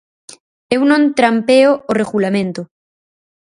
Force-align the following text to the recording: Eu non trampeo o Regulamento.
Eu 0.75 0.81
non 0.91 1.01
trampeo 1.17 1.71
o 1.89 1.91
Regulamento. 2.01 2.61